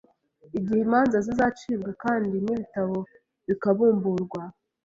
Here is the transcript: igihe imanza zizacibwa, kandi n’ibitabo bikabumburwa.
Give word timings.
igihe 0.57 0.79
imanza 0.87 1.17
zizacibwa, 1.25 1.89
kandi 2.03 2.35
n’ibitabo 2.43 2.97
bikabumburwa. 3.47 4.41